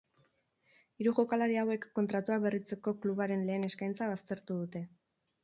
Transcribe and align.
Hiru 1.03 1.11
jokalari 1.19 1.59
hauek 1.63 1.85
kontratua 1.99 2.39
berritzeko 2.47 2.95
klubaren 3.05 3.45
lehen 3.51 3.69
eskaintza 3.71 4.11
baztertu 4.15 4.61
dute. 4.65 4.85